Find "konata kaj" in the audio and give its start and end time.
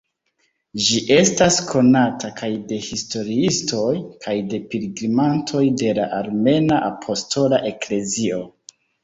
1.71-2.49